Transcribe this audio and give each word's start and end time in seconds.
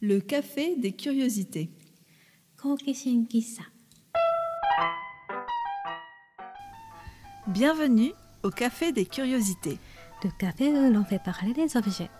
Le 0.00 0.20
café 0.20 0.76
des 0.76 0.92
curiosités. 0.92 1.70
Bienvenue 7.48 8.12
au 8.44 8.50
café 8.50 8.92
des 8.92 9.06
curiosités. 9.06 9.76
Le 10.22 10.30
café 10.38 10.68
où 10.68 10.92
l'on 10.92 11.04
fait 11.04 11.20
parler 11.20 11.52
des 11.52 11.76
objets. 11.76 12.10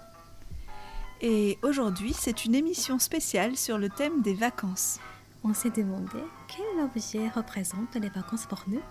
Et 1.21 1.57
aujourd'hui, 1.63 2.13
c'est 2.13 2.45
une 2.45 2.57
émission 2.57 2.99
spéciale 2.99 3.57
sur 3.57 3.79
le 3.79 3.89
thème 3.89 4.23
des 4.23 4.35
vacances. 4.35 4.99
On 5.45 5.55
s'est 5.55 5.71
demandé 5.71 6.19
quel 6.49 6.85
objet 6.85 7.29
représente 7.29 7.95
les 7.95 8.09
vacances 8.09 8.47
pour 8.47 8.65
nous. 8.67 8.83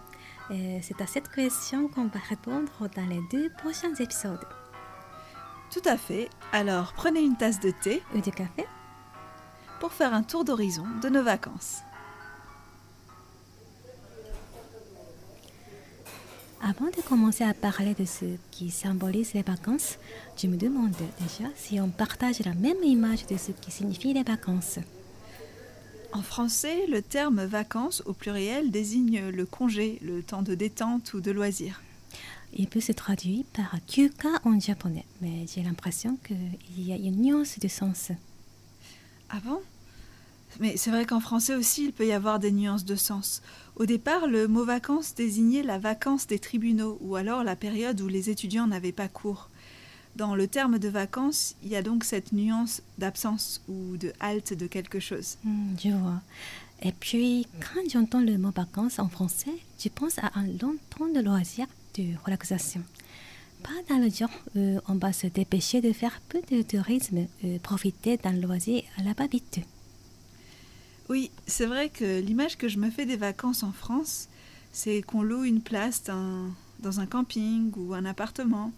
Et 0.50 0.80
c'est 0.82 1.02
à 1.02 1.08
cette 1.08 1.28
question 1.28 1.90
qu'on 1.90 2.08
va 2.08 2.22
répondre 2.30 2.88
dans 2.96 3.06
les 3.06 3.20
deux 3.32 3.50
prochains 3.58 3.96
épisodes. 3.96 4.48
Tout 5.74 5.82
à 5.84 5.98
fait. 5.98 6.30
Alors 6.54 6.94
prenez 6.94 7.20
une 7.20 7.36
tasse 7.36 7.60
de 7.60 7.72
thé. 7.72 8.02
Ou 8.16 8.22
de 8.22 8.30
café 8.30 8.66
pour 9.80 9.94
faire 9.94 10.14
un 10.14 10.24
tour 10.24 10.44
d'horizon 10.44 10.86
de 11.02 11.10
nos 11.10 11.24
vacances. 11.24 11.82
Avant 16.62 16.88
de 16.88 17.02
commencer 17.08 17.44
à 17.44 17.54
parler 17.54 17.94
de 17.94 18.06
ce 18.06 18.26
qui 18.52 18.72
symbolise 18.72 19.34
les 19.34 19.44
vacances, 19.44 20.00
je 20.38 20.48
me 20.48 20.58
demande 20.58 20.96
déjà 21.22 21.50
si 21.56 21.80
on 21.80 21.90
partage 21.90 22.40
la 22.40 22.56
même 22.56 22.84
image 22.84 23.28
de 23.28 23.38
ce 23.38 23.52
qui 23.52 23.72
signifie 23.72 24.14
les 24.14 24.24
vacances. 24.24 24.80
En 26.14 26.24
français, 26.24 26.88
le 26.88 27.02
terme 27.02 27.46
vacances 27.46 28.02
au 28.06 28.14
pluriel 28.14 28.72
désigne 28.72 29.30
le 29.30 29.46
congé, 29.46 30.00
le 30.02 30.24
temps 30.24 30.42
de 30.42 30.56
détente 30.56 31.14
ou 31.14 31.22
de 31.22 31.32
loisir. 31.32 31.82
Il 32.54 32.68
peut 32.68 32.82
se 32.82 32.92
traduire 32.92 33.44
par 33.54 33.76
kyuka 33.86 34.30
en 34.44 34.60
japonais, 34.60 35.06
mais 35.22 35.46
j'ai 35.54 35.62
l'impression 35.62 36.18
qu'il 36.26 36.88
y 36.88 36.92
a 36.92 36.96
une 36.96 37.22
nuance 37.22 37.60
de 37.60 37.68
sens. 37.68 38.12
Ah 39.30 39.40
bon? 39.44 39.60
Mais 40.60 40.78
c'est 40.78 40.90
vrai 40.90 41.06
qu'en 41.06 41.20
français 41.20 41.56
aussi, 41.56 41.86
il 41.86 41.94
peut 41.94 42.08
y 42.08 42.14
avoir 42.14 42.40
des 42.40 42.52
nuances 42.52 42.86
de 42.86 42.96
sens. 42.96 43.42
Au 43.76 43.86
départ, 43.86 44.28
le 44.28 44.48
mot 44.48 44.66
vacances 44.66 45.14
désignait 45.14 45.64
la 45.64 45.78
vacance 45.78 46.26
des 46.26 46.40
tribunaux, 46.40 46.98
ou 47.02 47.16
alors 47.16 47.44
la 47.44 47.56
période 47.56 48.02
où 48.02 48.08
les 48.08 48.30
étudiants 48.30 48.68
n'avaient 48.68 48.92
pas 48.92 49.08
cours. 49.08 49.50
Dans 50.16 50.34
le 50.34 50.48
terme 50.48 50.80
de 50.80 50.90
vacances, 50.90 51.56
il 51.62 51.70
y 51.70 51.76
a 51.76 51.84
donc 51.84 52.04
cette 52.04 52.32
nuance 52.32 52.82
d'absence 52.98 53.62
ou 53.68 53.98
de 53.98 54.14
halte 54.20 54.54
de 54.54 54.66
quelque 54.66 55.00
chose. 55.00 55.38
Hmm, 55.44 55.76
je 55.78 55.90
vois. 55.90 56.22
Et 56.82 56.92
puis, 56.92 57.46
quand 57.60 57.82
j'entends 57.92 58.22
le 58.22 58.38
mot 58.38 58.52
vacances 58.52 58.98
en 58.98 59.10
français, 59.10 59.54
je 59.80 59.90
pense 59.90 60.18
à 60.20 60.32
un 60.36 60.48
long 60.48 60.76
temps 60.98 61.08
de 61.14 61.20
loisir, 61.20 61.68
de 61.96 62.06
relaxation. 62.26 62.82
Pas 63.64 63.70
dans 63.90 63.98
le 63.98 64.10
genre 64.10 64.30
où 64.56 64.80
on 64.88 64.96
va 64.96 65.14
se 65.14 65.28
dépêcher 65.28 65.82
de 65.82 65.92
faire 65.94 66.22
peu 66.30 66.42
de 66.50 66.62
tourisme, 66.62 67.28
euh, 67.44 67.60
profiter 67.60 68.18
d'un 68.18 68.34
loisir 68.34 68.84
à 68.98 69.04
la 69.04 69.14
va-vite. 69.14 69.60
Oui, 71.10 71.32
c'est 71.46 71.66
vrai 71.66 71.90
que 71.90 72.20
l'image 72.20 72.58
que 72.58 72.68
je 72.68 72.78
me 72.78 72.90
fais 72.90 73.06
des 73.06 73.18
vacances 73.18 73.64
en 73.64 73.72
France, 73.72 74.28
c'est 74.72 75.02
qu'on 75.02 75.24
loue 75.24 75.46
une 75.46 75.62
place 75.62 76.04
dans 76.04 77.00
un 77.00 77.06
camping 77.06 77.72
ou 77.78 77.94
un 77.94 78.06
appartement, 78.06 78.72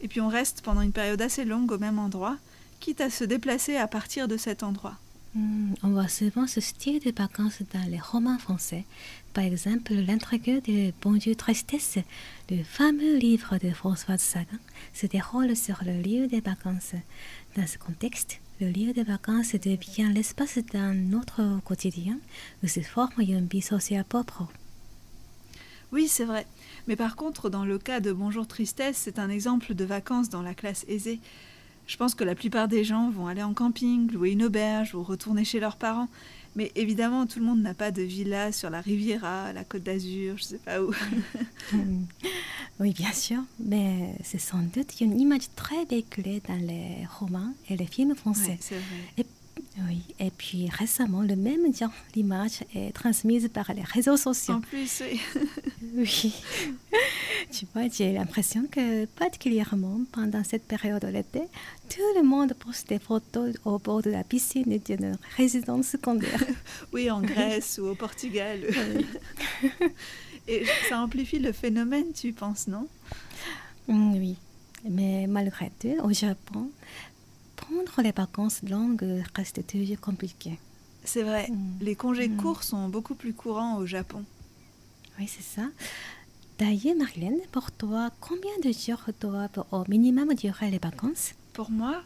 et 0.00 0.08
puis 0.08 0.20
on 0.20 0.28
reste 0.28 0.62
pendant 0.62 0.82
une 0.82 0.92
période 0.92 1.20
assez 1.20 1.44
longue 1.44 1.72
au 1.72 1.78
même 1.78 1.98
endroit, 1.98 2.36
quitte 2.80 3.00
à 3.00 3.10
se 3.10 3.24
déplacer 3.24 3.76
à 3.76 3.88
partir 3.88 4.28
de 4.28 4.36
cet 4.36 4.62
endroit. 4.62 4.96
Hmm, 5.34 5.74
on 5.82 5.88
voit 5.88 6.06
souvent 6.06 6.46
ce 6.46 6.60
style 6.60 7.00
de 7.00 7.10
vacances 7.10 7.62
dans 7.72 7.90
les 7.90 7.98
romans 7.98 8.38
français. 8.38 8.84
Par 9.32 9.42
exemple, 9.42 9.92
l'intrigue 9.92 10.62
de 10.64 10.92
Bonjour 11.02 11.34
Tristesse, 11.34 11.98
le 12.50 12.62
fameux 12.62 13.16
livre 13.16 13.58
de 13.58 13.70
Françoise 13.70 14.20
Sagan, 14.20 14.58
se 14.92 15.06
déroule 15.06 15.56
sur 15.56 15.82
le 15.84 16.00
lieu 16.00 16.28
des 16.28 16.40
vacances. 16.40 16.94
Dans 17.56 17.66
ce 17.66 17.78
contexte, 17.78 18.38
le 18.60 18.68
lieu 18.68 18.92
des 18.92 19.02
vacances 19.02 19.56
devient 19.56 20.12
l'espace 20.14 20.58
d'un 20.72 21.12
autre 21.14 21.42
quotidien 21.64 22.16
où 22.62 22.68
se 22.68 22.80
forme 22.80 23.20
une 23.20 23.48
vie 23.48 23.60
sociale 23.60 24.04
propre. 24.04 24.46
Oui, 25.90 26.06
c'est 26.06 26.26
vrai. 26.26 26.46
Mais 26.86 26.94
par 26.94 27.16
contre, 27.16 27.50
dans 27.50 27.64
le 27.64 27.78
cas 27.78 27.98
de 27.98 28.12
Bonjour 28.12 28.46
Tristesse, 28.46 28.98
c'est 28.98 29.18
un 29.18 29.30
exemple 29.30 29.74
de 29.74 29.84
vacances 29.84 30.28
dans 30.28 30.42
la 30.42 30.54
classe 30.54 30.84
aisée. 30.86 31.18
Je 31.86 31.96
pense 31.96 32.14
que 32.14 32.24
la 32.24 32.34
plupart 32.34 32.68
des 32.68 32.84
gens 32.84 33.10
vont 33.10 33.26
aller 33.26 33.42
en 33.42 33.54
camping, 33.54 34.10
louer 34.10 34.32
une 34.32 34.44
auberge 34.44 34.94
ou 34.94 35.02
retourner 35.02 35.44
chez 35.44 35.60
leurs 35.60 35.76
parents. 35.76 36.08
Mais 36.56 36.70
évidemment, 36.76 37.26
tout 37.26 37.40
le 37.40 37.44
monde 37.44 37.60
n'a 37.60 37.74
pas 37.74 37.90
de 37.90 38.02
villa 38.02 38.52
sur 38.52 38.70
la 38.70 38.80
Riviera, 38.80 39.52
la 39.52 39.64
Côte 39.64 39.82
d'Azur, 39.82 40.36
je 40.38 40.44
sais 40.44 40.58
pas 40.58 40.80
où. 40.82 40.92
Oui, 42.80 42.92
bien 42.92 43.12
sûr, 43.12 43.38
mais 43.60 44.16
c'est 44.24 44.40
sans 44.40 44.58
doute 44.58 45.00
une 45.00 45.20
image 45.20 45.48
très 45.54 45.84
véhiculée 45.84 46.42
dans 46.48 46.56
les 46.56 47.06
romans 47.20 47.54
et 47.70 47.76
les 47.76 47.86
films 47.86 48.16
français. 48.16 48.48
Ouais, 48.48 48.58
c'est 48.60 48.74
vrai. 48.74 48.82
Et, 49.18 49.26
oui, 49.76 50.02
et 50.20 50.30
puis 50.30 50.68
récemment, 50.68 51.22
le 51.22 51.34
même 51.34 51.74
genre 51.74 51.90
d'image 52.12 52.62
est 52.76 52.92
transmise 52.94 53.48
par 53.52 53.72
les 53.74 53.82
réseaux 53.82 54.16
sociaux. 54.16 54.54
En 54.54 54.60
plus, 54.60 55.02
oui. 55.04 55.20
Oui. 55.96 56.34
tu 57.52 57.66
vois, 57.72 57.88
j'ai 57.88 58.12
l'impression 58.12 58.66
que 58.70 59.04
particulièrement 59.06 60.00
pendant 60.12 60.42
cette 60.44 60.64
période 60.64 61.02
de 61.02 61.08
l'été, 61.08 61.42
tout 61.88 62.00
le 62.16 62.22
monde 62.22 62.54
poste 62.54 62.88
des 62.88 62.98
photos 62.98 63.54
au 63.64 63.78
bord 63.78 64.02
de 64.02 64.10
la 64.10 64.24
piscine 64.24 64.78
d'une 64.78 65.16
résidence 65.36 65.88
secondaire. 65.88 66.42
Oui, 66.92 67.10
en 67.10 67.20
Grèce 67.20 67.78
ou 67.82 67.88
au 67.88 67.94
Portugal. 67.94 68.60
Et 70.48 70.64
ça 70.88 71.00
amplifie 71.00 71.38
le 71.38 71.52
phénomène, 71.52 72.12
tu 72.12 72.32
penses, 72.32 72.68
non? 72.68 72.86
Mm, 73.88 74.14
oui, 74.16 74.36
mais 74.88 75.26
malgré 75.26 75.70
tout, 75.80 75.96
au 76.02 76.12
Japon, 76.12 76.70
prendre 77.66 78.02
les 78.02 78.12
vacances 78.12 78.62
longues 78.62 79.22
reste 79.34 79.66
toujours 79.66 80.00
compliqué. 80.00 80.58
C'est 81.04 81.22
vrai, 81.22 81.48
Mm. 81.50 81.78
les 81.82 81.94
congés 81.96 82.28
Mm. 82.28 82.36
courts 82.36 82.62
sont 82.62 82.88
beaucoup 82.88 83.14
plus 83.14 83.34
courants 83.34 83.76
au 83.78 83.86
Japon. 83.86 84.24
Oui, 85.18 85.28
c'est 85.28 85.42
ça. 85.44 85.66
D'ailleurs, 86.58 86.96
Marilyn, 86.96 87.36
pour 87.52 87.70
toi, 87.72 88.10
combien 88.20 88.56
de 88.64 88.70
jours 88.72 89.02
doivent 89.20 89.64
au 89.72 89.84
minimum 89.88 90.34
durer 90.34 90.70
les 90.70 90.78
vacances? 90.78 91.32
Pour 91.52 91.70
moi, 91.70 92.02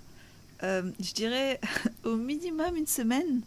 euh, 0.63 0.91
je 1.01 1.13
dirais 1.13 1.61
au 2.05 2.17
minimum 2.17 2.77
une 2.77 2.87
semaine. 2.87 3.41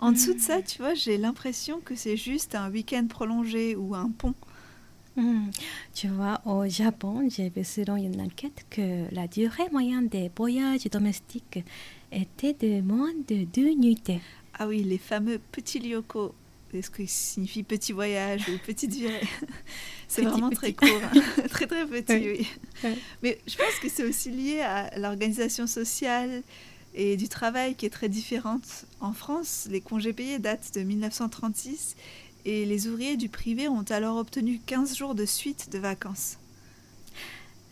En 0.00 0.12
dessous 0.12 0.34
de 0.34 0.40
ça, 0.40 0.62
tu 0.62 0.78
vois, 0.78 0.94
j'ai 0.94 1.16
l'impression 1.18 1.80
que 1.80 1.94
c'est 1.94 2.16
juste 2.16 2.54
un 2.54 2.70
week-end 2.70 3.06
prolongé 3.08 3.76
ou 3.76 3.94
un 3.94 4.10
pont. 4.10 4.34
Hmm, 5.16 5.50
Tu 5.94 6.08
vois, 6.08 6.40
au 6.44 6.68
Japon, 6.68 7.26
j'ai 7.30 7.48
vu 7.48 7.64
selon 7.64 7.96
une 7.96 8.20
enquête 8.20 8.66
que 8.70 9.12
la 9.14 9.26
durée 9.26 9.68
moyenne 9.72 10.08
des 10.08 10.30
voyages 10.36 10.84
domestiques 10.84 11.64
était 12.12 12.52
de 12.52 12.82
moins 12.82 13.12
de 13.28 13.44
deux 13.44 13.72
nuitées. 13.74 14.20
Ah 14.58 14.68
oui, 14.68 14.82
les 14.82 14.98
fameux 14.98 15.38
petits 15.52 15.78
lyoko. 15.78 16.34
Est-ce 16.74 16.90
que 16.90 17.02
signifie 17.06 17.62
petit 17.62 17.92
voyage 17.92 18.42
ou 18.50 18.58
petite 18.66 18.92
virée 18.92 19.20
C'est 20.08 20.22
vraiment 20.22 20.50
petit. 20.50 20.56
très 20.56 20.72
court. 20.74 21.00
hein. 21.14 21.20
très 21.48 21.66
très 21.66 21.86
petit. 21.86 22.46
Oui. 22.84 22.90
Mais 23.22 23.38
je 23.46 23.56
pense 23.56 23.78
que 23.80 23.88
c'est 23.88 24.04
aussi 24.04 24.30
lié 24.30 24.60
à 24.60 24.98
l'organisation 24.98 25.66
sociale 25.66 26.42
et 26.94 27.16
du 27.16 27.28
travail 27.28 27.74
qui 27.76 27.86
est 27.86 27.90
très 27.90 28.08
différente. 28.10 28.84
En 29.00 29.12
France, 29.14 29.68
les 29.70 29.80
congés 29.80 30.12
payés 30.12 30.38
datent 30.38 30.72
de 30.74 30.82
1936 30.82 31.94
et 32.46 32.64
les 32.64 32.86
ouvriers 32.86 33.16
du 33.16 33.28
privé 33.28 33.68
ont 33.68 33.84
alors 33.90 34.16
obtenu 34.16 34.60
15 34.64 34.96
jours 34.96 35.14
de 35.16 35.26
suite 35.26 35.68
de 35.72 35.78
vacances. 35.78 36.38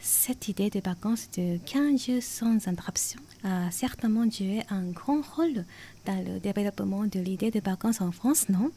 Cette 0.00 0.48
idée 0.48 0.68
de 0.68 0.80
vacances 0.80 1.30
de 1.38 1.58
15 1.64 2.06
jours 2.06 2.22
sans 2.22 2.68
interruption 2.68 3.20
a 3.44 3.70
certainement 3.70 4.28
joué 4.28 4.62
un 4.70 4.82
grand 4.90 5.22
rôle 5.22 5.64
dans 6.06 6.22
le 6.26 6.40
développement 6.40 7.04
de 7.04 7.20
l'idée 7.20 7.52
de 7.52 7.60
vacances 7.60 8.00
en 8.00 8.10
France, 8.10 8.48
non? 8.48 8.70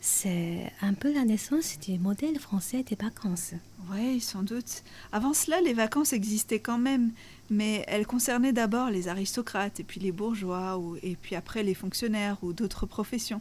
C'est 0.00 0.70
un 0.82 0.92
peu 0.92 1.14
la 1.14 1.24
naissance 1.24 1.78
du 1.80 1.98
modèle 1.98 2.38
français 2.38 2.82
des 2.82 2.94
vacances. 2.94 3.54
Oui, 3.90 4.20
sans 4.20 4.42
doute. 4.42 4.82
Avant 5.12 5.32
cela, 5.32 5.62
les 5.62 5.72
vacances 5.72 6.12
existaient 6.12 6.60
quand 6.60 6.76
même, 6.76 7.12
mais 7.48 7.82
elles 7.88 8.06
concernaient 8.06 8.52
d'abord 8.52 8.90
les 8.90 9.08
aristocrates 9.08 9.80
et 9.80 9.84
puis 9.84 10.00
les 10.00 10.12
bourgeois, 10.12 10.76
ou, 10.76 10.96
et 11.02 11.16
puis 11.16 11.34
après 11.34 11.62
les 11.62 11.72
fonctionnaires 11.72 12.36
ou 12.42 12.52
d'autres 12.52 12.84
professions. 12.84 13.40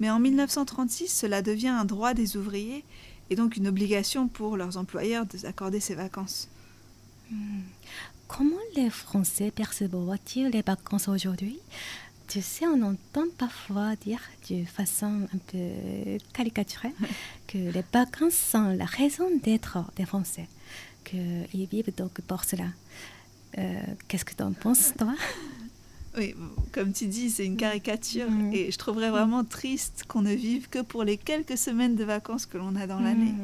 Mais 0.00 0.10
en 0.10 0.18
1936, 0.18 1.08
cela 1.08 1.42
devient 1.42 1.68
un 1.68 1.84
droit 1.84 2.14
des 2.14 2.36
ouvriers 2.36 2.84
et 3.30 3.36
donc 3.36 3.56
une 3.56 3.68
obligation 3.68 4.28
pour 4.28 4.56
leurs 4.56 4.76
employeurs 4.76 5.26
de 5.26 5.36
s'accorder 5.36 5.80
ces 5.80 5.94
vacances. 5.94 6.48
Comment 8.26 8.56
les 8.76 8.90
Français 8.90 9.50
perçoivent-ils 9.50 10.48
les 10.48 10.62
vacances 10.62 11.08
aujourd'hui? 11.08 11.58
Tu 12.26 12.42
sais, 12.42 12.66
on 12.66 12.82
entend 12.82 13.24
parfois 13.38 13.96
dire 13.96 14.20
de 14.50 14.64
façon 14.64 15.26
un 15.34 15.38
peu 15.50 16.18
caricaturée 16.34 16.92
que 17.46 17.56
les 17.56 17.84
vacances 17.92 18.34
sont 18.34 18.74
la 18.76 18.84
raison 18.84 19.30
d'être 19.42 19.78
des 19.96 20.04
Français, 20.04 20.46
qu'ils 21.04 21.66
vivent 21.70 21.94
donc 21.96 22.20
pour 22.20 22.44
cela. 22.44 22.66
Euh, 23.56 23.80
Qu'est-ce 24.08 24.26
que 24.26 24.34
tu 24.34 24.42
en 24.42 24.52
penses, 24.52 24.92
toi? 24.96 25.14
Oui, 26.16 26.34
comme 26.72 26.92
tu 26.92 27.06
dis, 27.06 27.30
c'est 27.30 27.44
une 27.46 27.56
caricature 27.56 28.30
Mhm. 28.30 28.52
et 28.52 28.70
je 28.72 28.78
trouverais 28.78 29.10
vraiment 29.10 29.44
triste 29.44 30.04
qu'on 30.08 30.22
ne 30.22 30.32
vive 30.32 30.68
que 30.68 30.80
pour 30.80 31.04
les 31.04 31.16
quelques 31.16 31.58
semaines 31.58 31.94
de 31.96 32.04
vacances 32.04 32.46
que 32.46 32.58
l'on 32.58 32.74
a 32.76 32.86
dans 32.86 33.00
l'année. 33.00 33.34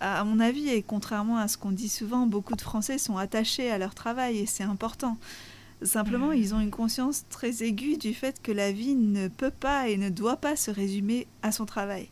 À 0.00 0.20
à 0.20 0.24
mon 0.24 0.38
avis, 0.40 0.68
et 0.68 0.82
contrairement 0.82 1.38
à 1.38 1.48
ce 1.48 1.56
qu'on 1.56 1.70
dit 1.70 1.88
souvent, 1.88 2.26
beaucoup 2.26 2.56
de 2.56 2.60
Français 2.60 2.98
sont 2.98 3.16
attachés 3.16 3.70
à 3.70 3.78
leur 3.78 3.94
travail 3.94 4.38
et 4.38 4.46
c'est 4.46 4.64
important. 4.64 5.16
Simplement, 5.82 6.32
ils 6.32 6.54
ont 6.54 6.60
une 6.60 6.70
conscience 6.70 7.24
très 7.30 7.62
aiguë 7.62 7.96
du 7.96 8.12
fait 8.12 8.40
que 8.42 8.52
la 8.52 8.70
vie 8.72 8.94
ne 8.96 9.28
peut 9.28 9.50
pas 9.52 9.88
et 9.88 9.96
ne 9.96 10.08
doit 10.10 10.36
pas 10.36 10.56
se 10.56 10.70
résumer 10.70 11.26
à 11.42 11.52
son 11.52 11.64
travail. 11.64 12.08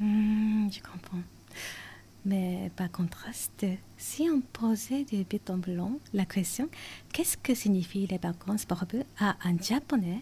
Je 0.00 0.80
comprends. 0.80 1.18
Mais 2.24 2.70
par 2.76 2.90
contraste, 2.90 3.64
si 3.96 4.28
on 4.30 4.40
posait 4.40 5.04
des 5.04 5.24
béton 5.24 5.56
blanc 5.56 5.92
la 6.12 6.24
question 6.26 6.68
qu'est-ce 7.12 7.36
que 7.36 7.54
signifient 7.54 8.06
les 8.06 8.18
vacances 8.18 8.64
pour 8.66 8.82
eux 8.94 9.04
à 9.18 9.36
un 9.44 9.56
japonais, 9.58 10.20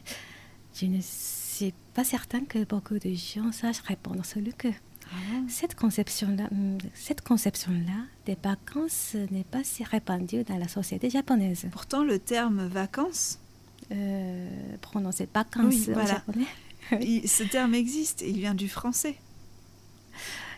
je 0.75 0.87
ne 0.87 1.00
suis 1.00 1.72
pas 1.94 2.04
certaine 2.04 2.46
que 2.46 2.64
beaucoup 2.64 2.98
de 2.98 3.12
gens 3.14 3.50
sachent 3.52 3.81
répondre 3.81 4.25
celui 4.25 4.52
que. 4.52 4.69
Cette 5.48 5.76
conception-là, 5.76 6.48
hmm, 6.50 6.78
cette 6.93 7.22
conception-là 7.22 8.04
des 8.26 8.37
vacances 8.43 9.14
n'est 9.31 9.44
pas 9.44 9.62
si 9.62 9.84
répandue 9.84 10.43
dans 10.43 10.58
la 10.58 10.66
société 10.69 11.10
japonaise. 11.10 11.66
Pourtant, 11.72 12.02
le 12.04 12.19
terme 12.19 12.66
vacances, 12.66 13.38
Euh, 13.93 14.76
prononcer 14.82 15.28
vacances 15.32 15.64
Oui, 15.87 15.94
en 15.94 16.04
japonais, 16.04 16.46
il- 17.00 17.28
ce 17.28 17.44
terme 17.44 17.72
existe, 17.76 18.22
il 18.26 18.37
vient 18.38 18.54
du 18.54 18.69
français. 18.69 19.16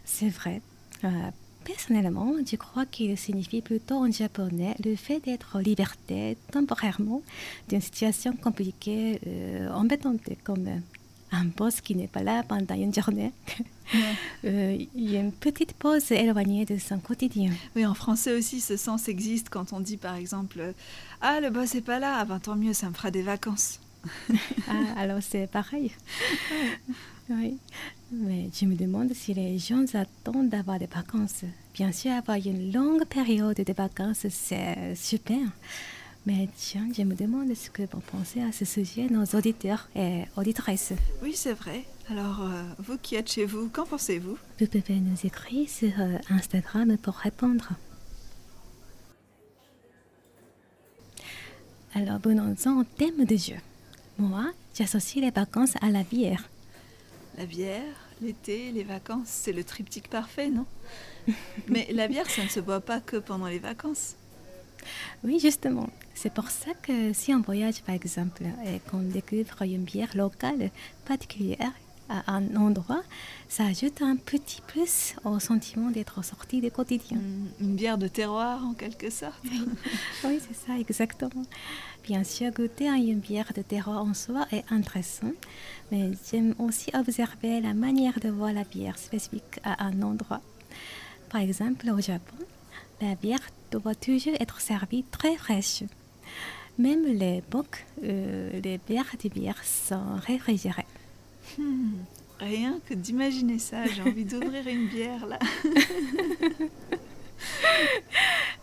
c'est 0.04 0.30
vrai. 0.30 0.62
Euh, 1.04 1.30
personnellement, 1.64 2.32
je 2.50 2.56
crois 2.56 2.86
qu'il 2.86 3.16
signifie 3.18 3.60
plutôt 3.60 3.96
en 3.96 4.10
japonais 4.10 4.74
le 4.84 4.96
fait 4.96 5.20
d'être 5.20 5.56
en 5.56 5.58
liberté 5.58 6.36
temporairement 6.50 7.22
d'une 7.68 7.80
situation 7.80 8.34
compliquée, 8.34 9.20
euh, 9.26 9.70
embêtante, 9.70 10.20
comme 10.44 10.66
euh, 10.66 10.78
un 11.30 11.44
boss 11.44 11.80
qui 11.82 11.94
n'est 11.94 12.08
pas 12.08 12.22
là 12.22 12.42
pendant 12.42 12.74
une 12.74 12.94
journée. 12.94 13.32
Euh, 14.44 14.76
Il 14.94 15.10
y 15.10 15.16
a 15.16 15.20
une 15.20 15.32
petite 15.32 15.72
pause 15.72 16.12
éloignée 16.12 16.66
de 16.66 16.76
son 16.76 16.98
quotidien. 16.98 17.50
Oui, 17.74 17.86
en 17.86 17.94
français 17.94 18.36
aussi, 18.36 18.60
ce 18.60 18.76
sens 18.76 19.08
existe 19.08 19.48
quand 19.48 19.72
on 19.72 19.80
dit 19.80 19.96
par 19.96 20.14
exemple 20.14 20.74
Ah, 21.22 21.40
le 21.40 21.48
boss 21.48 21.74
est 21.74 21.80
pas 21.80 21.98
là, 21.98 22.18
ah 22.18 22.24
ben 22.26 22.38
tant 22.38 22.54
mieux, 22.54 22.74
ça 22.74 22.90
me 22.90 22.94
fera 22.94 23.10
des 23.10 23.22
vacances. 23.22 23.80
Ah, 24.68 25.00
alors 25.00 25.20
c'est 25.22 25.46
pareil. 25.50 25.90
oui. 27.30 27.56
Mais 28.10 28.48
je 28.54 28.64
me 28.64 28.74
demande 28.74 29.12
si 29.12 29.34
les 29.34 29.58
gens 29.58 29.84
attendent 29.92 30.48
d'avoir 30.48 30.78
des 30.78 30.86
vacances. 30.86 31.44
Bien 31.74 31.92
sûr, 31.92 32.12
avoir 32.12 32.38
une 32.38 32.72
longue 32.72 33.04
période 33.04 33.56
de 33.56 33.72
vacances, 33.72 34.26
c'est 34.30 34.94
super. 34.94 35.38
Mais 36.24 36.48
tiens, 36.56 36.88
je 36.96 37.02
me 37.02 37.14
demande 37.14 37.54
ce 37.54 37.70
que 37.70 37.82
vont 37.82 38.00
penser 38.00 38.42
à 38.42 38.52
ce 38.52 38.64
sujet 38.64 39.08
nos 39.10 39.24
auditeurs 39.36 39.88
et 39.94 40.24
auditrices. 40.36 40.92
Oui, 41.22 41.32
c'est 41.34 41.52
vrai. 41.52 41.84
Alors, 42.10 42.42
euh, 42.42 42.62
vous 42.78 42.96
qui 42.96 43.14
êtes 43.14 43.30
chez 43.30 43.44
vous, 43.44 43.68
qu'en 43.68 43.84
pensez-vous? 43.84 44.38
Vous 44.58 44.66
pouvez 44.66 45.00
nous 45.00 45.16
écrire 45.24 45.68
sur 45.68 45.92
euh, 45.98 46.16
Instagram 46.30 46.96
pour 46.98 47.14
répondre. 47.14 47.68
Alors, 51.94 52.18
venons-en 52.18 52.80
au 52.80 52.84
thème 52.84 53.24
du 53.24 53.36
jeu. 53.36 53.56
Moi, 54.18 54.46
j'associe 54.74 55.22
les 55.22 55.30
vacances 55.30 55.76
à 55.82 55.90
la 55.90 56.02
bière. 56.02 56.48
La 57.38 57.46
bière, 57.46 57.94
l'été, 58.20 58.72
les 58.72 58.82
vacances, 58.82 59.28
c'est 59.28 59.52
le 59.52 59.62
triptyque 59.62 60.10
parfait, 60.10 60.50
non? 60.50 60.66
Mais 61.68 61.86
la 61.92 62.08
bière, 62.08 62.28
ça 62.28 62.42
ne 62.42 62.48
se 62.48 62.58
boit 62.58 62.80
pas 62.80 62.98
que 62.98 63.16
pendant 63.16 63.46
les 63.46 63.60
vacances. 63.60 64.16
Oui, 65.22 65.38
justement. 65.38 65.88
C'est 66.14 66.34
pour 66.34 66.50
ça 66.50 66.72
que 66.82 67.12
si 67.12 67.32
on 67.32 67.40
voyage, 67.40 67.80
par 67.82 67.94
exemple, 67.94 68.42
et 68.66 68.80
qu'on 68.90 69.02
découvre 69.02 69.62
une 69.62 69.84
bière 69.84 70.16
locale 70.16 70.72
particulière 71.06 71.70
à 72.08 72.32
un 72.34 72.56
endroit, 72.56 73.02
ça 73.48 73.64
ajoute 73.66 74.02
un 74.02 74.16
petit 74.16 74.60
plus 74.66 75.14
au 75.24 75.38
sentiment 75.38 75.90
d'être 75.90 76.22
sorti 76.24 76.60
du 76.60 76.70
quotidien. 76.70 77.18
Une- 77.60 77.76
bière 77.76 77.98
de 77.98 78.08
terroir, 78.08 78.64
en 78.64 78.74
quelque 78.74 79.10
sorte. 79.10 79.42
Oui, 80.24 80.38
c'est 80.46 80.56
ça, 80.66 80.78
exactement. 80.78 81.44
Bien 82.04 82.24
sûr, 82.24 82.50
goûter 82.52 82.88
à 82.88 82.94
une 82.96 83.20
bière 83.20 83.52
de 83.54 83.62
terroir 83.62 84.02
en 84.02 84.14
soi 84.14 84.46
est 84.52 84.64
intéressant, 84.70 85.32
mais 85.92 86.10
j'aime 86.30 86.54
aussi 86.58 86.90
observer 86.94 87.60
la 87.60 87.74
manière 87.74 88.18
de 88.20 88.28
voir 88.30 88.52
la 88.52 88.64
bière 88.64 88.98
spécifique 88.98 89.60
à 89.62 89.84
un 89.84 90.00
endroit. 90.02 90.40
Par 91.30 91.40
exemple, 91.42 91.88
au 91.90 92.00
Japon, 92.00 92.36
la 93.00 93.14
bière 93.14 93.46
doit 93.70 93.94
toujours 93.94 94.34
être 94.40 94.60
servie 94.60 95.04
très 95.10 95.36
fraîche. 95.36 95.82
Même 96.78 97.04
les 97.04 97.42
bocs, 97.50 97.84
euh, 98.04 98.60
les 98.64 98.78
bières 98.78 99.14
de 99.22 99.28
bière 99.28 99.62
sont 99.64 100.14
réfrigérées. 100.26 100.86
Hmm, 101.58 101.90
Rien 102.40 102.78
que 102.88 102.94
d'imaginer 102.94 103.58
ça, 103.58 103.84
j'ai 103.86 104.00
envie 104.02 104.24
d'ouvrir 104.24 104.66
une 104.68 104.86
bière 104.86 105.26
là. 105.26 105.38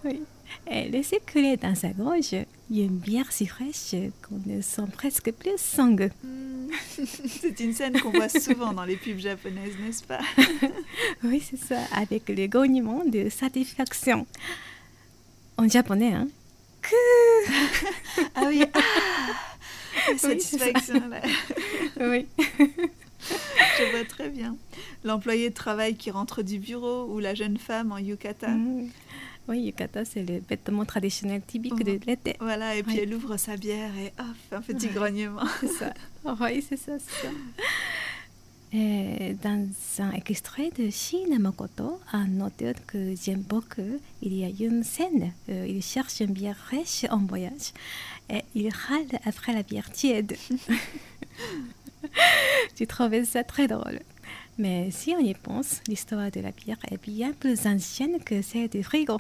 Oui. 0.04 0.22
Et 0.70 0.90
laisser 0.90 1.20
couler 1.32 1.58
dans 1.58 1.76
sa 1.76 1.90
gorge 1.90 2.36
une 2.72 2.98
bière 2.98 3.32
si 3.32 3.46
fraîche 3.46 3.94
qu'on 4.24 4.40
ne 4.46 4.62
sent 4.62 4.84
presque 4.94 5.32
plus 5.32 5.58
son 5.58 5.92
goût. 5.92 6.10
Hmm, 6.24 6.68
C'est 7.28 7.60
une 7.60 7.74
scène 7.74 8.00
qu'on 8.00 8.10
voit 8.12 8.30
souvent 8.30 8.74
dans 8.74 8.84
les 8.86 8.96
pubs 8.96 9.20
japonaises, 9.20 9.76
n'est-ce 9.80 10.04
pas? 10.04 10.20
Oui, 11.24 11.42
c'est 11.48 11.58
ça, 11.60 11.80
avec 11.94 12.30
le 12.30 12.48
grognement 12.48 13.04
de 13.06 13.30
satisfaction. 13.30 14.26
En 15.58 15.68
japonais, 15.70 16.14
hein? 16.14 16.28
Ah 18.36 18.44
oui, 18.48 18.64
ah 18.74 18.80
Oui, 20.12 20.18
satisfaction 20.20 21.08
là. 21.10 21.22
Oui. 22.00 22.28
Je 23.78 23.92
vois 23.92 24.06
très 24.08 24.30
bien. 24.30 24.56
L'employé 25.04 25.50
de 25.50 25.54
travail 25.56 25.96
qui 25.96 26.12
rentre 26.12 26.44
du 26.44 26.60
bureau 26.60 27.06
ou 27.12 27.20
la 27.20 27.34
jeune 27.34 27.58
femme 27.58 27.92
en 27.92 27.98
yukata. 27.98 28.50
Mm. 28.50 28.90
Oui, 29.48 29.60
yukata, 29.62 30.06
c'est 30.06 30.24
le 30.24 30.42
vêtement 30.48 30.86
traditionnel 30.86 31.42
typique 31.46 31.84
de 31.84 32.00
l'été. 32.06 32.36
Voilà, 32.40 32.76
et 32.76 32.84
puis 32.84 32.96
Oui. 32.96 33.02
elle 33.04 33.14
ouvre 33.14 33.38
sa 33.38 33.58
bière 33.58 33.92
et 33.98 34.12
hop, 34.20 34.36
un 34.52 34.62
petit 34.62 34.88
grognement. 34.88 35.42
C'est 35.60 35.68
ça. 35.68 35.94
Oui, 36.40 36.64
c'est 36.68 36.78
ça, 36.78 36.94
c'est 37.00 37.28
ça. 37.28 37.34
Et 38.74 39.36
dans 39.42 39.70
un 40.00 40.12
extrait 40.12 40.70
de 40.78 40.90
Shina 40.90 41.40
Makoto, 41.40 42.00
un 42.12 42.42
auteur 42.42 42.74
que 42.88 43.14
j'aime 43.16 43.42
beaucoup, 43.42 44.00
il 44.22 44.34
y 44.34 44.44
a 44.44 44.50
une 44.68 44.84
scène. 44.84 45.32
euh, 45.50 45.66
il 45.68 45.82
cherche 45.82 46.20
une 46.20 46.34
bière 46.34 46.58
fraîche 46.58 47.06
en 47.10 47.20
voyage 47.20 47.72
et 48.30 48.42
il 48.56 48.70
râle 48.70 49.20
après 49.26 49.54
la 49.54 49.64
bière 49.64 49.92
tiède. 49.92 50.36
J'ai 52.78 52.88
trouvé 52.88 53.26
ça 53.26 53.44
très 53.44 53.68
drôle. 53.68 54.00
Mais 54.58 54.90
si 54.92 55.14
on 55.18 55.20
y 55.20 55.34
pense, 55.34 55.82
l'histoire 55.88 56.32
de 56.32 56.40
la 56.40 56.52
bière 56.52 56.78
est 56.90 57.02
bien 57.02 57.34
plus 57.34 57.66
ancienne 57.68 58.24
que 58.24 58.42
celle 58.42 58.70
du 58.70 58.84
frigo. 58.84 59.20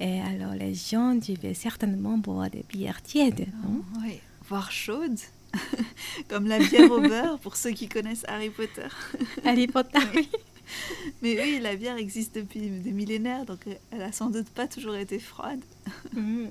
Et 0.00 0.20
alors 0.20 0.54
les 0.54 0.74
gens 0.74 1.14
devaient 1.14 1.54
certainement 1.54 2.18
boire 2.18 2.50
des 2.50 2.64
bières 2.68 3.02
tièdes. 3.02 3.46
non? 3.62 3.84
Oui, 4.02 4.18
voire 4.48 4.72
chaude. 4.72 5.18
Comme 6.28 6.46
la 6.48 6.58
bière 6.58 6.90
au 6.90 7.00
beurre 7.00 7.38
pour 7.38 7.56
ceux 7.56 7.70
qui 7.70 7.88
connaissent 7.88 8.24
Harry 8.26 8.50
Potter. 8.50 8.88
Harry 9.44 9.66
Potter, 9.66 9.98
oui. 10.16 10.28
Mais 11.22 11.40
oui, 11.40 11.60
la 11.60 11.76
bière 11.76 11.96
existe 11.96 12.36
depuis 12.36 12.68
des 12.68 12.92
millénaires, 12.92 13.44
donc 13.44 13.60
elle 13.90 14.02
a 14.02 14.12
sans 14.12 14.30
doute 14.30 14.48
pas 14.50 14.66
toujours 14.66 14.96
été 14.96 15.18
froide. 15.18 15.60
Mm. 16.14 16.48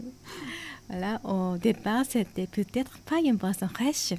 Voilà, 0.89 1.21
au 1.23 1.57
départ, 1.57 2.03
c'était 2.07 2.47
peut-être 2.47 2.97
pas 2.99 3.19
une 3.19 3.35
boisson 3.35 3.67
fraîche. 3.67 4.13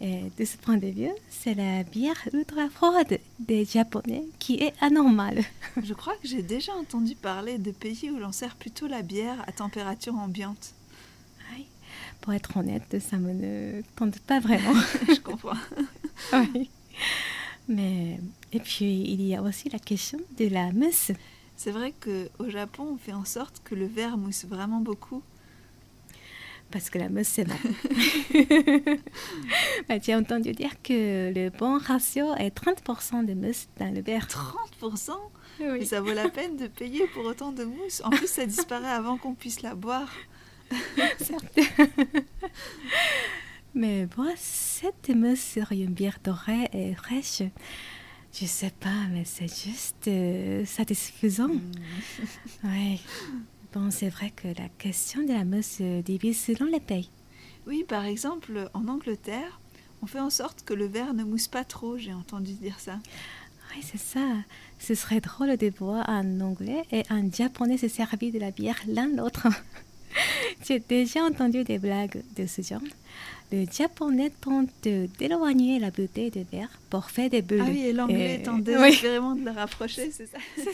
Et 0.00 0.22
de 0.38 0.44
ce 0.44 0.56
point 0.56 0.76
de 0.76 0.88
vue, 0.88 1.12
c'est 1.30 1.54
la 1.54 1.82
bière 1.84 2.28
ultra 2.32 2.68
froide 2.68 3.18
des 3.38 3.64
Japonais 3.64 4.24
qui 4.38 4.56
est 4.56 4.74
anormale. 4.80 5.44
Je 5.82 5.94
crois 5.94 6.14
que 6.16 6.26
j'ai 6.28 6.42
déjà 6.42 6.72
entendu 6.74 7.14
parler 7.14 7.58
de 7.58 7.70
pays 7.70 8.10
où 8.10 8.18
l'on 8.18 8.32
sert 8.32 8.56
plutôt 8.56 8.86
la 8.86 9.02
bière 9.02 9.42
à 9.46 9.52
température 9.52 10.14
ambiante. 10.16 10.74
Oui. 11.52 11.66
Pour 12.20 12.32
être 12.32 12.56
honnête, 12.56 12.96
ça 13.00 13.16
me 13.16 13.32
ne 13.32 13.82
tente 13.96 14.18
pas 14.18 14.40
vraiment. 14.40 14.74
Je 15.08 15.20
comprends. 15.20 15.56
Oui. 16.32 16.68
Mais, 17.68 18.20
et 18.54 18.60
puis, 18.60 19.02
il 19.02 19.20
y 19.20 19.34
a 19.34 19.42
aussi 19.42 19.68
la 19.68 19.80
question 19.80 20.20
de 20.38 20.46
la 20.46 20.70
mousse. 20.70 21.10
C'est 21.56 21.72
vrai 21.72 21.92
qu'au 21.92 22.48
Japon, 22.48 22.90
on 22.94 22.96
fait 22.96 23.12
en 23.12 23.24
sorte 23.24 23.60
que 23.64 23.74
le 23.74 23.84
verre 23.86 24.16
mousse 24.16 24.44
vraiment 24.44 24.78
beaucoup. 24.78 25.24
Parce 26.70 26.88
que 26.88 26.98
la 26.98 27.08
mousse, 27.08 27.26
c'est 27.26 27.44
bon. 27.44 27.56
Bah, 29.88 29.96
J'ai 30.00 30.14
entendu 30.14 30.52
dire 30.52 30.80
que 30.82 31.32
le 31.34 31.50
bon 31.50 31.78
ratio 31.78 32.32
est 32.36 32.56
30% 32.56 33.26
de 33.26 33.34
mousse 33.34 33.66
dans 33.80 33.92
le 33.92 34.00
verre. 34.00 34.28
30% 34.80 35.10
Oui. 35.58 35.78
Et 35.80 35.84
ça 35.84 36.00
vaut 36.00 36.12
la 36.12 36.28
peine 36.28 36.56
de 36.56 36.68
payer 36.68 37.08
pour 37.08 37.24
autant 37.24 37.50
de 37.50 37.64
mousse. 37.64 38.02
En 38.04 38.10
plus, 38.10 38.28
ça 38.28 38.46
disparaît 38.46 38.86
avant 38.86 39.18
qu'on 39.18 39.34
puisse 39.34 39.62
la 39.62 39.74
boire. 39.74 40.12
certes. 41.18 41.58
Mais 43.74 44.06
boire 44.06 44.28
cette 44.36 45.10
mousse 45.10 45.42
sur 45.42 45.72
une 45.72 45.92
bière 45.92 46.18
dorée 46.22 46.68
et 46.72 46.94
fraîche, 46.94 47.42
je 48.34 48.46
sais 48.46 48.72
pas, 48.80 49.06
mais 49.12 49.24
c'est 49.24 49.48
juste 49.48 50.08
euh, 50.08 50.64
satisfaisant. 50.64 51.50
Ouais. 52.64 52.98
Bon, 53.72 53.90
c'est 53.90 54.08
vrai 54.08 54.30
que 54.30 54.48
la 54.48 54.68
question 54.78 55.22
de 55.22 55.32
la 55.32 55.44
mousse 55.44 55.78
se 55.78 56.00
divise 56.00 56.40
selon 56.40 56.66
les 56.66 56.80
pays. 56.80 57.10
Oui, 57.66 57.84
par 57.86 58.04
exemple, 58.04 58.70
en 58.72 58.88
Angleterre, 58.88 59.60
on 60.02 60.06
fait 60.06 60.20
en 60.20 60.30
sorte 60.30 60.64
que 60.64 60.74
le 60.74 60.86
verre 60.86 61.14
ne 61.14 61.24
mousse 61.24 61.48
pas 61.48 61.64
trop, 61.64 61.98
j'ai 61.98 62.12
entendu 62.12 62.52
dire 62.54 62.78
ça. 62.78 62.98
Oui, 63.74 63.82
c'est 63.82 63.98
ça. 63.98 64.26
Ce 64.78 64.94
serait 64.94 65.20
drôle 65.20 65.56
de 65.56 65.70
boire 65.70 66.08
un 66.08 66.40
anglais 66.40 66.82
et 66.92 67.02
un 67.10 67.30
japonais 67.30 67.78
se 67.78 67.88
servir 67.88 68.32
de 68.32 68.38
la 68.38 68.50
bière 68.50 68.80
l'un 68.86 69.08
l'autre. 69.08 69.48
J'ai 70.66 70.78
déjà 70.78 71.24
entendu 71.24 71.64
des 71.64 71.78
blagues 71.78 72.22
de 72.36 72.46
ce 72.46 72.62
genre. 72.62 72.80
Le 73.52 73.66
japonais 73.70 74.30
tente 74.40 74.68
d'éloigner 74.82 75.78
la 75.78 75.90
bouteille 75.90 76.30
de 76.30 76.44
verre 76.50 76.70
pour 76.90 77.10
faire 77.10 77.30
des 77.30 77.42
bulles. 77.42 77.62
Ah 77.64 77.70
oui, 77.70 77.80
et 77.86 77.92
l'anglais 77.92 78.36
Et- 78.40 78.42
tente 78.42 78.56
oui. 78.58 78.62
désespérément 78.74 79.34
de 79.36 79.44
le 79.44 79.50
rapprocher, 79.52 80.10
c'est 80.10 80.26
ça 80.26 80.38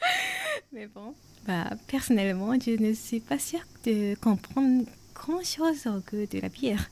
Mais 0.72 0.86
bon, 0.86 1.14
bah, 1.46 1.70
personnellement, 1.88 2.54
je 2.58 2.70
ne 2.80 2.92
suis 2.92 3.20
pas 3.20 3.38
sûre 3.38 3.64
de 3.84 4.14
comprendre 4.16 4.84
grand-chose 5.14 5.86
au 5.86 5.98
goût 6.10 6.26
de 6.30 6.38
la 6.40 6.48
bière. 6.48 6.88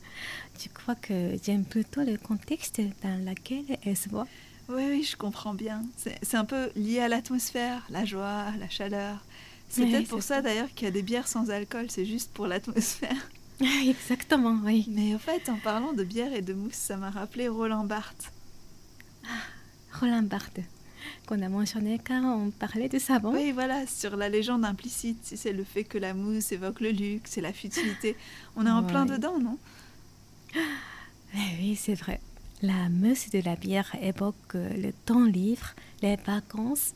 Je 0.61 0.67
crois 0.69 0.95
que 0.95 1.31
j'aime 1.43 1.65
plutôt 1.65 2.01
le 2.03 2.17
contexte 2.17 2.81
dans 3.03 3.25
lequel 3.29 3.63
elle 3.85 3.97
se 3.97 4.09
boit. 4.09 4.27
Oui, 4.69 4.83
oui, 4.89 5.03
je 5.03 5.15
comprends 5.17 5.53
bien. 5.55 5.81
C'est 6.21 6.35
un 6.37 6.45
peu 6.45 6.69
lié 6.75 6.99
à 6.99 7.07
l'atmosphère, 7.07 7.85
la 7.89 8.05
joie, 8.05 8.45
la 8.59 8.69
chaleur. 8.69 9.23
C'est 9.69 9.83
Oui, 9.83 9.91
peut-être 9.91 10.07
pour 10.09 10.21
ça 10.23 10.41
d'ailleurs 10.41 10.69
qu'il 10.75 10.85
y 10.85 10.87
a 10.87 10.91
des 10.91 11.01
bières 11.01 11.27
sans 11.27 11.49
alcool, 11.49 11.85
c'est 11.89 12.05
juste 12.05 12.31
pour 12.33 12.45
l'atmosphère. 12.47 13.29
Exactement, 13.87 14.57
oui. 14.63 14.85
Mais 14.89 15.15
au 15.15 15.19
fait, 15.19 15.49
en 15.49 15.57
parlant 15.57 15.93
de 15.93 16.03
bière 16.03 16.33
et 16.33 16.41
de 16.41 16.53
mousse, 16.53 16.73
ça 16.73 16.97
m'a 16.97 17.09
rappelé 17.09 17.47
Roland 17.47 17.83
Barthes. 17.83 18.31
Roland 19.99 20.23
Barthes, 20.23 20.61
qu'on 21.25 21.41
a 21.41 21.49
mentionné 21.49 21.99
quand 21.99 22.23
on 22.23 22.51
parlait 22.51 22.89
de 22.89 22.99
savon. 22.99 23.33
Oui, 23.33 23.51
voilà, 23.51 23.85
sur 23.85 24.15
la 24.15 24.29
légende 24.29 24.63
implicite, 24.63 25.19
si 25.23 25.35
c'est 25.35 25.51
le 25.51 25.63
fait 25.63 25.83
que 25.83 25.97
la 25.97 26.13
mousse 26.13 26.51
évoque 26.51 26.79
le 26.79 26.91
luxe 26.91 27.37
et 27.37 27.41
la 27.41 27.51
futilité. 27.51 28.15
On 28.55 28.65
est 28.65 28.71
en 28.71 28.83
plein 28.83 29.05
dedans, 29.05 29.39
non? 29.39 29.57
Eh 30.55 31.57
oui, 31.59 31.75
c'est 31.75 31.95
vrai. 31.95 32.21
La 32.61 32.89
mousse 32.89 33.29
de 33.29 33.39
la 33.39 33.55
bière 33.55 33.93
évoque 34.01 34.53
le 34.53 34.91
temps 35.05 35.25
libre, 35.25 35.75
les 36.01 36.15
vacances, 36.15 36.93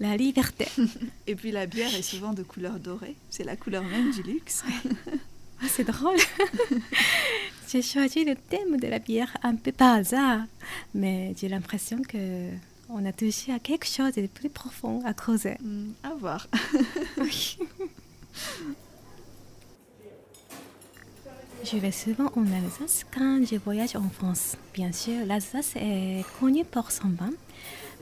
la 0.00 0.16
liberté. 0.16 0.66
Et 1.26 1.34
puis 1.34 1.52
la 1.52 1.66
bière 1.66 1.94
est 1.94 2.02
souvent 2.02 2.32
de 2.32 2.42
couleur 2.42 2.80
dorée, 2.80 3.16
c'est 3.30 3.44
la 3.44 3.56
couleur 3.56 3.84
même 3.84 4.10
du 4.10 4.22
luxe. 4.22 4.64
Ah, 5.62 5.66
c'est 5.68 5.84
drôle. 5.84 6.18
j'ai 7.68 7.82
choisi 7.82 8.24
le 8.24 8.36
thème 8.36 8.78
de 8.78 8.86
la 8.86 8.98
bière 8.98 9.36
un 9.42 9.54
peu 9.56 9.72
par 9.72 9.94
hasard, 9.96 10.42
mais 10.94 11.34
j'ai 11.36 11.48
l'impression 11.48 12.00
que 12.02 12.50
on 12.88 13.04
a 13.06 13.12
touché 13.12 13.52
à 13.52 13.58
quelque 13.58 13.86
chose 13.86 14.12
de 14.12 14.26
plus 14.26 14.50
profond 14.50 15.02
à 15.04 15.14
creuser. 15.14 15.56
Hmm, 15.60 15.92
à 16.02 16.14
voir. 16.14 16.46
Oui. 17.18 17.58
Je 21.64 21.78
vais 21.78 21.92
souvent 21.92 22.30
en 22.36 22.44
Alsace 22.52 23.06
quand 23.10 23.40
je 23.50 23.56
voyage 23.56 23.96
en 23.96 24.10
France. 24.10 24.56
Bien 24.74 24.92
sûr, 24.92 25.24
l'Alsace 25.24 25.72
est 25.76 26.22
connue 26.38 26.64
pour 26.64 26.90
son 26.90 27.08
vin, 27.08 27.30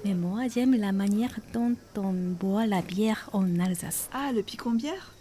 mais 0.05 0.15
moi 0.15 0.49
j'aime 0.53 0.75
la 0.75 0.91
manière 0.91 1.39
dont 1.53 1.77
on 1.97 2.13
boit 2.13 2.67
la 2.67 2.83
bière 2.83 3.31
en 3.33 3.61
Alsace. 3.61 4.09
Ah, 4.13 4.33
le 4.33 4.43
picon 4.43 4.73
bière? 4.73 5.13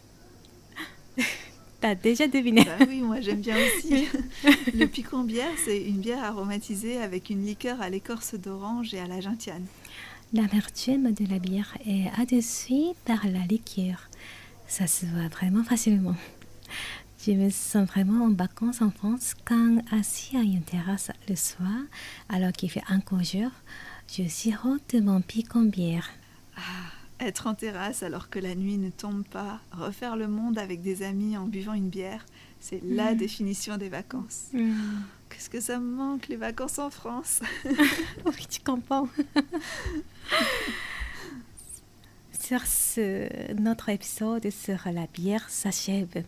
T'as 1.81 1.95
déjà 1.95 2.27
deviné 2.27 2.63
Bah 2.63 2.85
oui, 2.87 3.01
moi 3.01 3.21
j'aime 3.21 3.41
bien 3.41 3.55
aussi. 3.57 4.07
le 4.75 4.85
picon 4.85 5.23
bière, 5.23 5.51
c'est 5.65 5.81
une 5.81 5.97
bière 5.97 6.23
aromatisée 6.23 7.01
avec 7.01 7.31
une 7.31 7.43
liqueur 7.43 7.81
à 7.81 7.89
l'écorce 7.89 8.35
d'orange 8.35 8.93
et 8.93 8.99
à 8.99 9.07
la 9.07 9.19
gentiane. 9.19 9.65
L'amertume 10.31 11.11
de 11.11 11.25
la 11.27 11.39
bière 11.39 11.75
est 11.87 12.07
adoucie 12.21 12.93
par 13.03 13.25
la 13.25 13.45
liqueur. 13.47 14.09
Ça 14.67 14.85
se 14.85 15.07
voit 15.07 15.27
vraiment 15.27 15.63
facilement. 15.63 16.15
Je 17.25 17.31
me 17.31 17.49
sens 17.49 17.87
vraiment 17.87 18.25
en 18.25 18.31
vacances 18.31 18.83
en 18.83 18.91
France 18.91 19.33
quand, 19.43 19.79
assis 19.91 20.37
à 20.37 20.41
une 20.41 20.61
terrasse 20.61 21.09
le 21.27 21.35
soir, 21.35 21.81
alors 22.29 22.51
qu'il 22.51 22.69
fait 22.69 22.83
encore 22.89 23.23
jour, 23.23 23.49
je 24.07 24.27
sirote 24.27 24.93
mon 24.93 25.21
piquant 25.21 25.63
bière. 25.63 26.09
Être 27.21 27.45
en 27.47 27.53
terrasse 27.53 28.01
alors 28.03 28.29
que 28.29 28.39
la 28.39 28.55
nuit 28.55 28.77
ne 28.77 28.89
tombe 28.89 29.23
pas, 29.25 29.61
refaire 29.71 30.15
le 30.15 30.27
monde 30.27 30.57
avec 30.57 30.81
des 30.81 31.03
amis 31.03 31.37
en 31.37 31.45
buvant 31.45 31.73
une 31.73 31.89
bière, 31.89 32.25
c'est 32.59 32.81
la 32.83 33.13
Mm. 33.13 33.17
définition 33.17 33.77
des 33.77 33.89
vacances. 33.89 34.47
Qu'est-ce 35.29 35.49
que 35.49 35.61
ça 35.61 35.77
me 35.79 35.95
manque, 35.95 36.27
les 36.29 36.35
vacances 36.35 36.79
en 36.79 36.89
France? 36.89 37.41
Oui, 38.25 38.45
tu 38.49 38.59
comprends. 38.61 39.07
sur 42.39 42.65
ce, 42.65 43.53
notre 43.53 43.89
épisode 43.89 44.49
sur 44.49 44.79
la 44.91 45.05
bière 45.07 45.47
s'achève. 45.49 46.23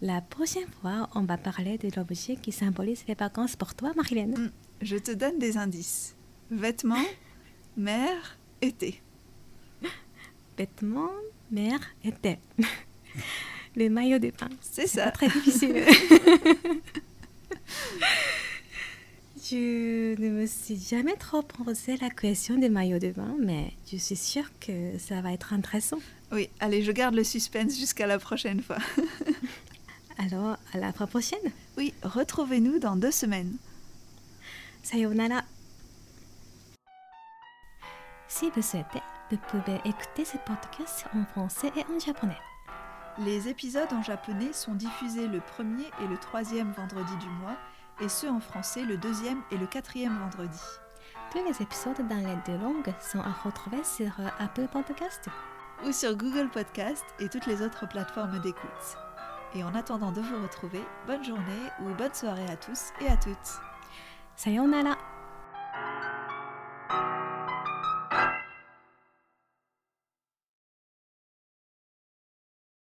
La 0.00 0.20
prochaine 0.20 0.68
fois, 0.80 1.08
on 1.14 1.22
va 1.22 1.36
parler 1.38 1.78
de 1.78 1.88
l'objet 1.96 2.36
qui 2.36 2.52
symbolise 2.52 3.04
les 3.08 3.14
vacances 3.14 3.56
pour 3.56 3.74
toi, 3.74 3.92
Marilène. 3.96 4.36
Mm. 4.38 4.50
Je 4.82 4.96
te 4.96 5.12
donne 5.12 5.38
des 5.38 5.56
indices. 5.56 6.14
Vêtements, 6.50 7.06
mer, 7.76 8.36
été. 8.60 9.00
Vêtements, 10.56 11.10
mer, 11.50 11.78
été. 12.04 12.38
Le 13.76 13.88
maillot 13.88 14.18
de 14.18 14.30
bain. 14.30 14.48
C'est 14.60 14.82
pas 14.82 14.88
ça. 14.88 15.10
très 15.10 15.28
difficile. 15.28 15.84
Je 19.44 20.14
ne 20.18 20.30
me 20.30 20.46
suis 20.46 20.78
jamais 20.78 21.16
trop 21.16 21.42
posé 21.42 21.96
la 21.98 22.08
question 22.10 22.56
des 22.56 22.68
maillots 22.68 22.98
de 22.98 23.10
bain, 23.10 23.34
mais 23.38 23.72
je 23.90 23.96
suis 23.96 24.16
sûre 24.16 24.50
que 24.60 24.96
ça 24.98 25.20
va 25.20 25.32
être 25.32 25.52
intéressant. 25.52 25.98
Oui, 26.30 26.48
allez, 26.60 26.82
je 26.82 26.92
garde 26.92 27.14
le 27.14 27.24
suspense 27.24 27.76
jusqu'à 27.76 28.06
la 28.06 28.18
prochaine 28.18 28.62
fois. 28.62 28.78
Alors, 30.18 30.56
à 30.72 30.78
la 30.78 30.92
prochaine. 30.92 31.52
Oui, 31.76 31.92
retrouvez-nous 32.02 32.78
dans 32.78 32.96
deux 32.96 33.10
semaines. 33.10 33.56
Sayonara. 34.82 35.42
Si 38.28 38.48
vous 38.54 38.62
souhaitez, 38.62 39.02
vous 39.32 39.38
pouvez 39.48 39.80
écouter 39.86 40.26
ce 40.26 40.36
podcast 40.36 41.06
en 41.14 41.24
français 41.24 41.72
et 41.74 41.84
en 41.90 41.98
japonais. 41.98 42.38
Les 43.18 43.48
épisodes 43.48 43.92
en 43.92 44.02
japonais 44.02 44.52
sont 44.52 44.74
diffusés 44.74 45.26
le 45.26 45.40
premier 45.40 45.86
et 46.02 46.06
le 46.06 46.18
troisième 46.18 46.72
vendredi 46.72 47.16
du 47.16 47.28
mois, 47.40 47.56
et 48.02 48.10
ceux 48.10 48.28
en 48.28 48.40
français 48.40 48.82
le 48.82 48.98
deuxième 48.98 49.42
et 49.50 49.56
le 49.56 49.66
quatrième 49.66 50.18
vendredi. 50.18 50.60
Tous 51.30 51.42
les 51.46 51.62
épisodes 51.62 52.06
dans 52.08 52.16
les 52.16 52.36
deux 52.46 52.62
langues 52.62 52.92
sont 53.00 53.20
à 53.20 53.32
retrouver 53.44 53.82
sur 53.84 54.12
Apple 54.38 54.68
Podcast. 54.70 55.28
Ou 55.86 55.92
sur 55.92 56.14
Google 56.14 56.50
Podcast 56.50 57.04
et 57.18 57.28
toutes 57.28 57.46
les 57.46 57.62
autres 57.62 57.88
plateformes 57.88 58.38
d'écoute. 58.40 58.98
Et 59.54 59.64
en 59.64 59.74
attendant 59.74 60.12
de 60.12 60.20
vous 60.20 60.42
retrouver, 60.42 60.82
bonne 61.06 61.24
journée 61.24 61.70
ou 61.80 61.94
bonne 61.94 62.14
soirée 62.14 62.48
à 62.48 62.56
tous 62.56 62.92
et 63.00 63.08
à 63.08 63.16
toutes. 63.16 63.60
Sayonara. 64.36 64.96